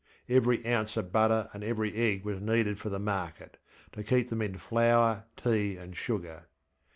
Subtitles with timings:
[0.27, 3.57] Every ounce of butter and every egg was needed for the market,
[3.91, 6.47] to keep them in flour, tea, and sugar.